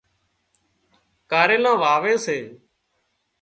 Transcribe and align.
ڪاريلان 1.31 1.75
واوي 1.81 2.13
سي 2.25 2.37